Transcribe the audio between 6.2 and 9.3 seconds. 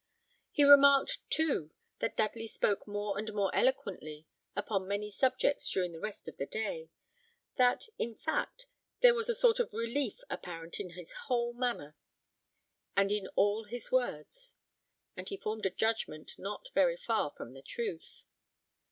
of the day; that, in fact, there was